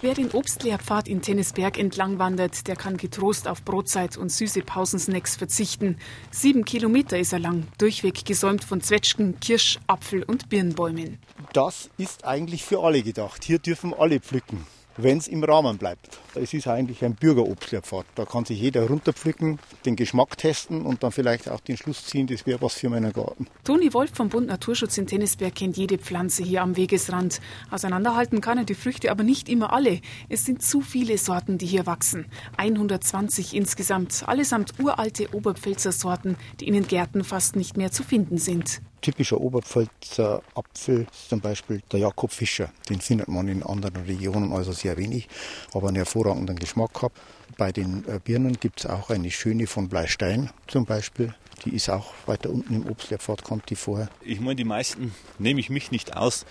Wer 0.00 0.14
den 0.14 0.30
Obstlehrpfad 0.30 1.08
in 1.08 1.22
Tennisberg 1.22 1.76
entlang 1.76 2.20
wandert, 2.20 2.68
der 2.68 2.76
kann 2.76 2.96
getrost 2.96 3.48
auf 3.48 3.64
Brotzeit 3.64 4.16
und 4.16 4.30
süße 4.30 4.62
Pausensnacks 4.62 5.34
verzichten. 5.34 5.96
Sieben 6.30 6.64
Kilometer 6.64 7.18
ist 7.18 7.32
er 7.32 7.40
lang, 7.40 7.66
durchweg 7.78 8.24
gesäumt 8.24 8.62
von 8.62 8.80
Zwetschgen, 8.80 9.40
Kirsch, 9.40 9.80
Apfel 9.88 10.22
und 10.22 10.48
Birnbäumen. 10.48 11.18
Das 11.52 11.90
ist 11.98 12.24
eigentlich 12.24 12.64
für 12.64 12.80
alle 12.80 13.02
gedacht. 13.02 13.42
Hier 13.42 13.58
dürfen 13.58 13.92
alle 13.92 14.20
pflücken 14.20 14.64
wenn 14.98 15.18
es 15.18 15.28
im 15.28 15.42
Rahmen 15.42 15.78
bleibt. 15.78 16.18
Es 16.34 16.52
ist 16.52 16.66
eigentlich 16.66 17.04
ein 17.04 17.14
Bürgerobstlerpfad. 17.14 18.04
Da 18.14 18.24
kann 18.24 18.44
sich 18.44 18.60
jeder 18.60 18.86
runterpflücken, 18.86 19.58
den 19.86 19.96
Geschmack 19.96 20.36
testen 20.36 20.82
und 20.82 21.02
dann 21.02 21.12
vielleicht 21.12 21.48
auch 21.48 21.60
den 21.60 21.76
Schluss 21.76 22.04
ziehen, 22.04 22.26
das 22.26 22.46
wäre 22.46 22.60
was 22.60 22.74
für 22.74 22.90
meinen 22.90 23.12
Garten. 23.12 23.46
Toni 23.64 23.94
Wolf 23.94 24.10
vom 24.12 24.28
Bund 24.28 24.48
Naturschutz 24.48 24.98
in 24.98 25.06
Tennisberg 25.06 25.54
kennt 25.54 25.76
jede 25.76 25.98
Pflanze 25.98 26.42
hier 26.42 26.62
am 26.62 26.76
Wegesrand. 26.76 27.40
Auseinanderhalten 27.70 28.40
kann 28.40 28.58
er 28.58 28.64
die 28.64 28.74
Früchte 28.74 29.10
aber 29.10 29.22
nicht 29.22 29.48
immer 29.48 29.72
alle. 29.72 30.00
Es 30.28 30.44
sind 30.44 30.62
zu 30.62 30.80
viele 30.80 31.16
Sorten, 31.16 31.58
die 31.58 31.66
hier 31.66 31.86
wachsen. 31.86 32.26
120 32.56 33.54
insgesamt, 33.54 34.24
allesamt 34.26 34.74
uralte 34.80 35.32
Oberpfälzer 35.32 35.92
Sorten, 35.92 36.36
die 36.60 36.66
in 36.66 36.74
den 36.74 36.86
Gärten 36.86 37.24
fast 37.24 37.56
nicht 37.56 37.76
mehr 37.76 37.92
zu 37.92 38.02
finden 38.02 38.38
sind. 38.38 38.80
Typischer 39.00 39.40
Oberpfälzer 39.40 40.42
Apfel 40.54 41.06
ist 41.10 41.28
zum 41.28 41.40
Beispiel 41.40 41.82
der 41.92 42.00
Jakob 42.00 42.32
Fischer. 42.32 42.70
Den 42.88 43.00
findet 43.00 43.28
man 43.28 43.48
in 43.48 43.62
anderen 43.62 44.04
Regionen 44.04 44.52
also 44.52 44.72
sehr 44.72 44.96
wenig, 44.96 45.28
aber 45.72 45.88
einen 45.88 45.96
hervorragenden 45.96 46.56
Geschmack 46.56 47.02
hat. 47.02 47.12
Bei 47.56 47.72
den 47.72 48.04
äh, 48.08 48.18
Birnen 48.22 48.58
gibt 48.58 48.80
es 48.80 48.86
auch 48.86 49.10
eine 49.10 49.30
schöne 49.30 49.66
von 49.66 49.88
Bleistein 49.88 50.50
zum 50.66 50.84
Beispiel. 50.84 51.34
Die 51.64 51.74
ist 51.74 51.88
auch 51.90 52.12
weiter 52.26 52.50
unten 52.50 52.74
im 52.74 52.86
Obstlehrpfad, 52.86 53.42
kommt 53.42 53.70
die 53.70 53.76
vorher. 53.76 54.08
Ich 54.22 54.40
meine, 54.40 54.56
die 54.56 54.64
meisten 54.64 55.14
nehme 55.38 55.60
ich 55.60 55.70
mich 55.70 55.90
nicht 55.90 56.16
aus 56.16 56.46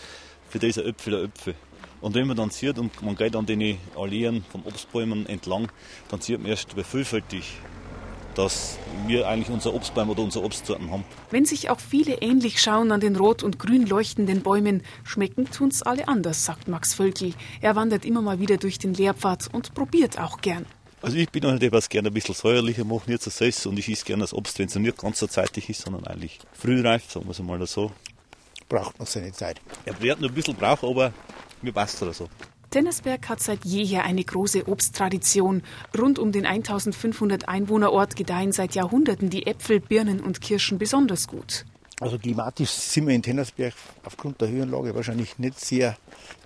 für 0.50 0.60
diese 0.60 0.84
Äpfel 0.84 1.12
der 1.12 1.24
Äpfel. 1.24 1.56
Und 2.00 2.16
wenn 2.16 2.28
man 2.28 2.38
dann 2.38 2.52
sieht 2.52 2.78
und 2.78 3.02
man 3.02 3.16
geht 3.16 3.36
an 3.36 3.46
den 3.46 3.78
Alleen 3.96 4.44
von 4.52 4.64
Obstbäumen 4.64 5.26
entlang, 5.26 5.72
dann 6.10 6.22
sieht 6.22 6.40
man 6.40 6.50
erst, 6.50 6.78
wie 6.78 6.84
vielfältig 6.84 7.58
dass 8.38 8.78
wir 9.08 9.28
eigentlich 9.28 9.50
unser 9.50 9.74
Obstbaum 9.74 10.10
oder 10.10 10.22
unsere 10.22 10.46
Obstsorten 10.46 10.92
haben. 10.92 11.04
Wenn 11.32 11.46
sich 11.46 11.70
auch 11.70 11.80
viele 11.80 12.16
ähnlich 12.22 12.62
schauen 12.62 12.92
an 12.92 13.00
den 13.00 13.16
rot 13.16 13.42
und 13.42 13.58
grün 13.58 13.88
leuchtenden 13.88 14.42
Bäumen, 14.42 14.84
schmecken 15.04 15.50
tun's 15.50 15.82
alle 15.82 16.08
anders, 16.08 16.46
sagt 16.46 16.68
Max 16.68 16.94
Völkel. 16.94 17.34
Er 17.62 17.76
wandert 17.76 18.06
immer 18.06 18.22
mal 18.22 18.40
wieder 18.40 18.58
durch 18.58 18.78
den 18.78 18.94
Lehrpfad 18.94 19.50
und 19.54 19.74
probiert 19.74 20.20
auch 20.20 20.42
gern. 20.42 20.66
Also 21.02 21.18
ich 21.18 21.30
bin 21.30 21.46
halt 21.46 21.64
etwas 21.64 21.90
gerne 21.90 22.10
ein 22.10 22.14
bisschen 22.14 22.36
säuerlicher, 22.36 22.84
mache 22.84 23.10
nicht 23.10 23.24
so 23.24 23.30
süß 23.30 23.68
und 23.68 23.78
ich 23.80 23.90
esse 23.90 24.06
gerne 24.06 24.22
das 24.22 24.34
Obst, 24.34 24.58
wenn 24.60 24.68
es 24.68 24.76
nicht 24.76 24.98
ganz 24.98 25.20
so 25.20 25.28
zeitig 25.28 25.70
ist, 25.70 25.82
sondern 25.82 26.06
eigentlich 26.06 26.40
frühreif, 26.54 27.12
sagen 27.12 27.26
wir 27.26 27.32
es 27.32 27.40
mal 27.40 27.66
so. 27.66 27.92
Braucht 28.70 29.00
noch 29.00 29.08
seine 29.08 29.32
Zeit. 29.32 29.62
Er 29.86 30.00
wird 30.02 30.20
noch 30.20 30.30
ein 30.30 30.36
bisschen 30.36 30.56
brauchen, 30.56 30.90
aber 30.90 31.14
mir 31.62 31.72
passt 31.72 32.02
oder 32.02 32.14
so. 32.14 32.28
Tennisberg 32.70 33.30
hat 33.30 33.40
seit 33.40 33.64
jeher 33.64 34.04
eine 34.04 34.24
große 34.24 34.68
Obsttradition. 34.68 35.64
Rund 35.98 36.20
um 36.20 36.32
den 36.32 36.46
1500 36.46 37.48
Einwohnerort 37.48 38.16
gedeihen 38.16 38.52
seit 38.52 38.76
Jahrhunderten 38.76 39.30
die 39.30 39.48
Äpfel, 39.48 39.80
Birnen 39.80 40.20
und 40.20 40.42
Kirschen 40.42 40.78
besonders 40.78 41.28
gut. 41.28 41.66
Also 42.00 42.20
klimatisch 42.20 42.70
sind 42.70 43.08
wir 43.08 43.16
in 43.16 43.24
Tennersberg 43.24 43.74
aufgrund 44.04 44.40
der 44.40 44.50
Höhenlage 44.50 44.94
wahrscheinlich 44.94 45.40
nicht 45.40 45.60
sehr 45.60 45.98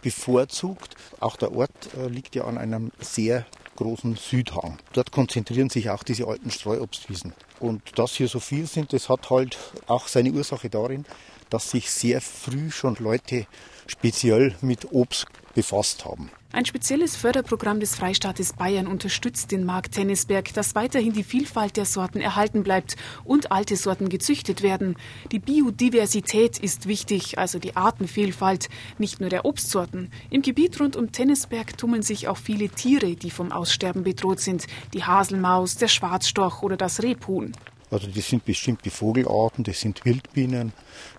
bevorzugt. 0.02 0.96
Auch 1.20 1.36
der 1.36 1.54
Ort 1.54 1.94
äh, 1.98 2.08
liegt 2.08 2.36
ja 2.36 2.46
an 2.46 2.58
einem 2.58 2.92
sehr 3.00 3.46
großen 3.76 4.16
Südhang. 4.16 4.78
Dort 4.94 5.12
konzentrieren 5.12 5.70
sich 5.70 5.90
auch 5.90 6.04
diese 6.04 6.28
alten 6.28 6.52
Streuobstwiesen. 6.52 7.34
Und 7.60 7.82
dass 7.98 8.14
hier 8.14 8.28
so 8.28 8.40
viel 8.40 8.66
sind, 8.66 8.94
das 8.94 9.10
hat 9.10 9.30
halt 9.30 9.58
auch 9.88 10.08
seine 10.08 10.32
Ursache 10.32 10.70
darin, 10.70 11.06
dass 11.50 11.72
sich 11.72 11.92
sehr 11.92 12.22
früh 12.22 12.72
schon 12.72 12.96
Leute 13.00 13.46
speziell 13.92 14.56
mit 14.62 14.92
Obst 14.92 15.28
befasst 15.54 16.06
haben. 16.06 16.32
Ein 16.54 16.66
spezielles 16.66 17.16
Förderprogramm 17.16 17.80
des 17.80 17.96
Freistaates 17.96 18.54
Bayern 18.54 18.88
unterstützt 18.88 19.52
den 19.52 19.64
Markt 19.64 19.94
Tennisberg, 19.94 20.54
dass 20.54 20.76
weiterhin 20.76 21.14
die 21.14 21.24
Vielfalt 21.24 21.78
der 21.78 21.86
Sorten 21.86 22.20
erhalten 22.20 22.64
bleibt 22.64 22.98
und 23.24 23.52
alte 23.52 23.78
Sorten 23.78 24.10
gezüchtet 24.10 24.62
werden. 24.62 24.98
Die 25.32 25.40
Biodiversität 25.40 26.58
ist 26.58 26.88
wichtig, 26.88 27.38
also 27.38 27.58
die 27.58 27.78
Artenvielfalt, 27.78 28.70
nicht 28.98 29.22
nur 29.22 29.30
der 29.30 29.46
Obstsorten. 29.46 30.12
Im 30.30 30.42
Gebiet 30.42 30.80
rund 30.80 30.98
um 30.98 31.12
Tennisberg 31.12 31.78
tummeln 31.78 32.02
sich 32.02 32.28
auch 32.28 32.38
viele 32.38 32.68
Tiere, 32.68 33.16
die 33.16 33.32
vom 33.32 33.52
Aussterben 33.52 34.04
bedroht 34.04 34.42
sind. 34.42 34.68
Die 34.94 35.04
Haselmaus, 35.04 35.76
der 35.78 35.88
Schwarzstorch 35.88 36.64
oder 36.64 36.76
das 36.76 37.02
Rebhuhn. 37.02 37.54
Also 37.92 38.08
das 38.08 38.28
sind 38.28 38.46
bestimmte 38.46 38.90
Vogelarten, 38.90 39.66
das 39.66 39.82
sind 39.82 40.04
Wildbienen, 40.06 40.72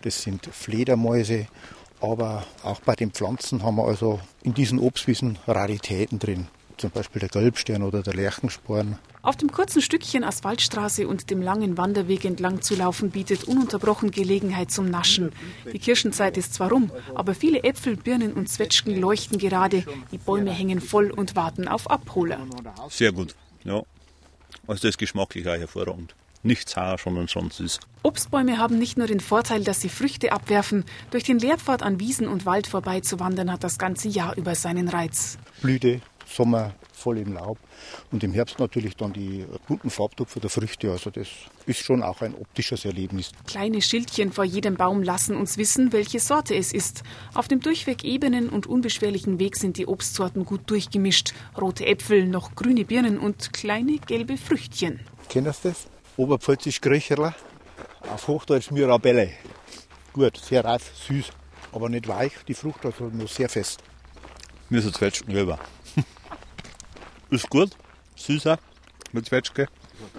das 0.03 0.23
sind 0.23 0.47
Fledermäuse 0.47 1.47
aber 2.03 2.45
auch 2.63 2.81
bei 2.81 2.95
den 2.95 3.13
Pflanzen 3.13 3.63
haben 3.63 3.77
wir 3.77 3.87
also 3.87 4.21
in 4.43 4.55
diesen 4.55 4.79
Obstwiesen 4.79 5.39
Raritäten 5.47 6.19
drin. 6.19 6.49
Zum 6.79 6.91
Beispiel 6.91 7.21
der 7.21 7.29
Gelbstern 7.29 7.83
oder 7.83 8.03
der 8.03 8.15
Lerchensporn. 8.15 8.99
Auf 9.21 9.37
dem 9.37 9.53
kurzen 9.53 9.81
Stückchen 9.83 10.25
Asphaltstraße 10.25 11.07
und 11.07 11.31
dem 11.31 11.41
langen 11.41 11.77
Wanderweg 11.77 12.25
entlang 12.25 12.61
zu 12.61 12.75
laufen 12.75 13.11
bietet 13.11 13.45
ununterbrochen 13.45 14.11
Gelegenheit 14.11 14.73
zum 14.73 14.91
Naschen. 14.91 15.31
Die 15.73 15.79
Kirschenzeit 15.79 16.37
ist 16.37 16.55
zwar 16.55 16.71
rum, 16.71 16.91
aber 17.15 17.35
viele 17.35 17.63
Äpfel, 17.63 17.97
Birnen 17.97 18.33
und 18.33 18.49
Zwetschgen 18.49 19.01
leuchten 19.01 19.39
gerade. 19.39 19.85
Die 20.11 20.19
Bäume 20.19 20.51
hängen 20.51 20.81
voll 20.81 21.11
und 21.13 21.37
warten 21.37 21.69
auf 21.69 21.89
Abholer. 21.89 22.41
Sehr 22.89 23.13
gut, 23.13 23.37
ja. 23.65 23.83
Also 24.67 24.83
das 24.83 24.85
ist 24.85 24.99
geschmacklich 24.99 25.47
auch 25.47 25.57
hervorragend 25.57 26.17
nicht 26.43 26.69
sauer, 26.69 26.97
sondern 26.99 27.29
schon 27.29 27.51
süß. 27.51 27.81
Obstbäume 28.03 28.59
haben 28.59 28.79
nicht 28.79 28.99
nur 28.99 29.07
den 29.07 29.21
Vorteil, 29.21 29.63
dass 29.63 29.81
sie 29.81 29.89
Früchte 29.89 30.33
abwerfen. 30.33 30.85
Durch 31.11 31.25
den 31.25 31.39
Lehrpfad 31.39 31.83
an 31.83 32.01
Wiesen 32.01 32.27
und 32.27 32.47
Wald 32.47 32.67
vorbei 32.67 33.01
zu 33.01 33.21
wandern 33.21 33.53
hat 33.53 33.65
das 33.65 33.79
ganze 33.79 34.09
Jahr 34.09 34.37
über 34.37 34.55
seinen 34.55 34.89
Reiz. 34.89 35.39
Blüte, 35.61 36.01
Sommer 36.27 36.75
voll 36.93 37.19
im 37.19 37.33
Laub 37.35 37.59
und 38.13 38.23
im 38.23 38.33
Herbst 38.33 38.59
natürlich 38.61 38.97
dann 38.97 39.13
die 39.13 39.45
bunten 39.67 39.91
Farbtupfer 39.91 40.41
der 40.41 40.51
Früchte. 40.51 40.91
Also 40.91 41.11
das 41.11 41.29
ist 41.67 41.81
schon 41.81 42.03
auch 42.03 42.23
ein 42.23 42.35
optisches 42.35 42.85
Erlebnis. 42.85 43.33
Kleine 43.47 43.83
Schildchen 43.83 44.33
vor 44.33 44.45
jedem 44.45 44.77
Baum 44.77 45.03
lassen 45.03 45.37
uns 45.37 45.59
wissen, 45.59 45.93
welche 45.93 46.21
Sorte 46.21 46.55
es 46.55 46.73
ist. 46.73 47.03
Auf 47.35 47.49
dem 47.49 47.61
durchweg 47.61 48.05
ebenen 48.05 48.49
und 48.49 48.67
unbeschwerlichen 48.67 49.39
Weg 49.39 49.57
sind 49.57 49.77
die 49.79 49.87
Obstsorten 49.87 50.45
gut 50.45 50.71
durchgemischt. 50.71 51.35
Rote 51.61 51.87
Äpfel, 51.87 52.27
noch 52.27 52.55
grüne 52.55 52.85
Birnen 52.85 53.19
und 53.19 53.53
kleine 53.53 53.99
gelbe 53.99 54.37
Früchtchen. 54.37 55.01
Kennst 55.29 55.65
du 55.65 55.69
das? 55.71 55.92
Oberpfälzisch 56.17 56.81
Gröcherler, 56.81 57.35
auf 58.13 58.29
Hochdeutsch 58.29 58.71
Mirabelle. 58.71 59.31
Gut, 60.13 60.37
sehr 60.37 60.63
reif, 60.63 60.93
süß, 60.95 61.31
aber 61.73 61.89
nicht 61.89 62.07
weich, 62.07 62.33
die 62.47 62.53
Frucht 62.53 62.85
also 62.85 63.05
nur 63.05 63.29
sehr 63.29 63.49
fest. 63.49 63.83
Mir 64.69 64.79
ist 64.79 64.95
Zwetschgen 64.95 65.35
rüber. 65.35 65.59
ist 67.31 67.49
gut, 67.49 67.71
süßer 68.17 68.59
mit 69.13 69.27
Zwetschge, 69.27 69.69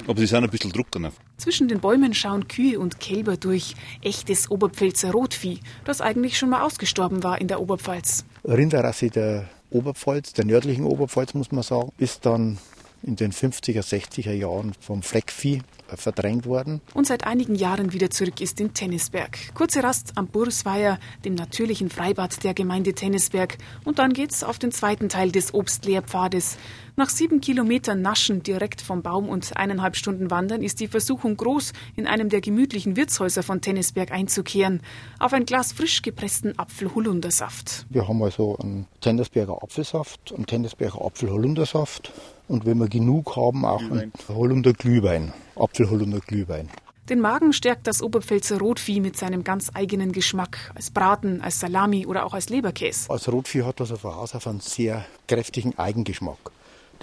aber 0.07 0.19
sie 0.19 0.25
sind 0.25 0.43
ein 0.43 0.49
bisschen 0.49 0.73
trockener. 0.73 1.11
Zwischen 1.37 1.67
den 1.67 1.79
Bäumen 1.79 2.15
schauen 2.15 2.47
Kühe 2.47 2.79
und 2.79 2.99
Kälber 2.99 3.37
durch. 3.37 3.75
Echtes 4.01 4.49
Oberpfälzer 4.49 5.11
Rotvieh, 5.11 5.59
das 5.85 6.01
eigentlich 6.01 6.39
schon 6.39 6.49
mal 6.49 6.63
ausgestorben 6.63 7.21
war 7.23 7.39
in 7.39 7.47
der 7.47 7.61
Oberpfalz. 7.61 8.25
Rinderrasse 8.43 9.09
der 9.09 9.47
Oberpfalz, 9.69 10.33
der 10.33 10.45
nördlichen 10.45 10.85
Oberpfalz 10.85 11.35
muss 11.35 11.51
man 11.51 11.63
sagen, 11.63 11.91
ist 11.99 12.25
dann 12.25 12.57
in 13.03 13.15
den 13.15 13.31
50er, 13.31 13.81
60er 13.81 14.31
Jahren 14.31 14.73
vom 14.79 15.03
Fleckvieh 15.03 15.61
verdrängt 15.97 16.45
worden. 16.45 16.81
Und 16.93 17.07
seit 17.07 17.25
einigen 17.25 17.55
Jahren 17.55 17.93
wieder 17.93 18.09
zurück 18.09 18.41
ist 18.41 18.59
in 18.59 18.73
Tennisberg. 18.73 19.53
Kurze 19.53 19.83
Rast 19.83 20.13
am 20.15 20.27
Bursweier, 20.27 20.99
dem 21.25 21.35
natürlichen 21.35 21.89
Freibad 21.89 22.43
der 22.43 22.53
Gemeinde 22.53 22.93
Tennisberg. 22.93 23.57
Und 23.83 23.99
dann 23.99 24.13
geht's 24.13 24.43
auf 24.43 24.59
den 24.59 24.71
zweiten 24.71 25.09
Teil 25.09 25.31
des 25.31 25.53
Obstlehrpfades. 25.53 26.57
Nach 26.95 27.09
sieben 27.09 27.41
Kilometern 27.41 28.03
Naschen 28.03 28.43
direkt 28.43 28.79
vom 28.79 29.01
Baum 29.01 29.27
und 29.27 29.57
eineinhalb 29.57 29.95
Stunden 29.95 30.29
Wandern 30.29 30.61
ist 30.61 30.79
die 30.79 30.87
Versuchung 30.87 31.35
groß, 31.37 31.73
in 31.95 32.05
einem 32.05 32.29
der 32.29 32.39
gemütlichen 32.39 32.95
Wirtshäuser 32.95 33.41
von 33.41 33.61
Tennisberg 33.61 34.11
einzukehren. 34.11 34.81
Auf 35.17 35.33
ein 35.33 35.47
Glas 35.47 35.73
frisch 35.73 36.03
gepressten 36.03 36.57
Apfelholundersaft. 36.59 37.87
Wir 37.89 38.07
haben 38.07 38.21
also 38.21 38.57
einen 38.57 38.85
Tennisberger 39.01 39.63
Apfelsaft, 39.63 40.33
einen 40.35 40.45
Tennisberger 40.45 41.03
Apfelholundersaft 41.03 42.11
und 42.47 42.65
wenn 42.67 42.77
wir 42.77 42.89
genug 42.89 43.35
haben, 43.35 43.65
auch 43.65 43.79
Glühwein. 43.79 43.99
einen 43.99 44.37
Holunder 44.37 44.73
Glühwein, 44.73 45.33
Apfelholunder 45.55 46.19
Glühwein. 46.19 46.69
Den 47.09 47.19
Magen 47.19 47.51
stärkt 47.51 47.85
das 47.87 48.01
Oberpfälzer 48.01 48.59
Rotvieh 48.59 49.01
mit 49.01 49.17
seinem 49.17 49.43
ganz 49.43 49.71
eigenen 49.73 50.13
Geschmack, 50.13 50.71
als 50.73 50.89
Braten, 50.89 51.41
als 51.41 51.59
Salami 51.59 52.05
oder 52.05 52.25
auch 52.25 52.33
als 52.33 52.47
Leberkäse. 52.49 53.09
Als 53.09 53.29
Rotvieh 53.29 53.63
hat 53.63 53.81
das 53.81 53.91
von 53.91 54.15
Haus 54.15 54.33
auf 54.35 54.47
einen 54.47 54.61
sehr 54.61 55.05
kräftigen 55.27 55.77
Eigengeschmack. 55.77 56.37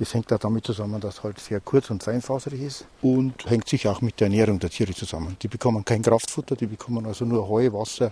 Das 0.01 0.15
hängt 0.15 0.33
auch 0.33 0.39
damit 0.39 0.65
zusammen, 0.65 0.99
dass 0.99 1.23
halt 1.23 1.39
sehr 1.39 1.61
kurz 1.61 1.91
und 1.91 2.03
feinfaserig 2.03 2.63
ist 2.63 2.87
und 3.03 3.45
hängt 3.51 3.69
sich 3.69 3.87
auch 3.87 4.01
mit 4.01 4.19
der 4.19 4.29
Ernährung 4.29 4.59
der 4.59 4.71
Tiere 4.71 4.95
zusammen. 4.95 5.37
Die 5.43 5.49
bekommen 5.49 5.85
kein 5.85 6.01
Kraftfutter, 6.01 6.57
die 6.57 6.65
bekommen 6.65 7.05
also 7.05 7.27
nur 7.27 7.47
Heu, 7.47 7.71
Wasser, 7.75 8.11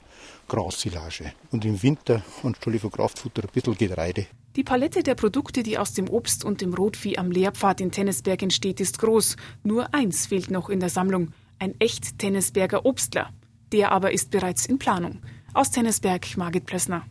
Grassilage. 0.48 1.32
Und 1.50 1.64
im 1.64 1.82
Winter 1.82 2.22
anstelle 2.42 2.78
von 2.78 2.90
Kraftfutter 2.90 3.42
ein 3.42 3.48
bisschen 3.54 3.74
Getreide. 3.74 4.26
Die 4.54 4.64
Palette 4.64 5.02
der 5.02 5.14
Produkte, 5.14 5.62
die 5.62 5.78
aus 5.78 5.94
dem 5.94 6.10
Obst 6.10 6.44
und 6.44 6.60
dem 6.60 6.74
Rotvieh 6.74 7.16
am 7.16 7.30
Lehrpfad 7.30 7.80
in 7.80 7.90
Tennisberg 7.90 8.42
entsteht, 8.42 8.80
ist 8.80 8.98
groß. 8.98 9.36
Nur 9.62 9.94
eins 9.94 10.26
fehlt 10.26 10.50
noch 10.50 10.68
in 10.68 10.80
der 10.80 10.90
Sammlung. 10.90 11.32
Ein 11.58 11.74
echt 11.78 12.18
Tennisberger 12.18 12.84
Obstler. 12.84 13.30
Der 13.72 13.92
aber 13.92 14.12
ist 14.12 14.30
bereits 14.30 14.66
in 14.66 14.78
Planung. 14.78 15.22
Aus 15.54 15.70
Tennisberg, 15.70 16.36
Margit 16.36 16.66
Plessner. 16.66 17.06